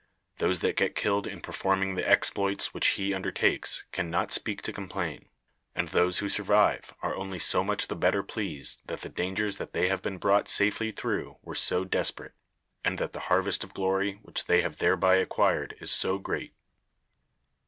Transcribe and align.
Those 0.37 0.61
that 0.61 0.77
get 0.77 0.95
killed 0.95 1.27
in 1.27 1.41
performing 1.41 1.93
the 1.93 2.09
exploits 2.09 2.73
which 2.73 2.87
he 2.97 3.13
undertakes 3.13 3.83
can 3.91 4.09
not 4.09 4.31
speak 4.31 4.63
to 4.63 4.73
complain, 4.73 5.29
and 5.75 5.89
those 5.89 6.17
who 6.17 6.27
survive 6.27 6.91
are 7.03 7.15
only 7.15 7.37
so 7.37 7.63
much 7.63 7.85
the 7.85 7.95
better 7.95 8.23
pleased 8.23 8.81
that 8.87 9.01
the 9.01 9.09
dangers 9.09 9.59
that 9.59 9.73
they 9.73 9.89
have 9.89 10.01
been 10.01 10.17
brought 10.17 10.47
safely 10.49 10.89
through 10.89 11.37
were 11.43 11.53
so 11.53 11.85
desperate, 11.85 12.33
and 12.83 12.97
that 12.97 13.11
the 13.11 13.19
harvest 13.29 13.63
of 13.63 13.75
glory 13.75 14.13
which 14.23 14.45
they 14.45 14.63
have 14.63 14.77
thereby 14.79 15.17
acquired 15.17 15.75
is 15.79 15.91
so 15.91 16.17
great. 16.17 16.55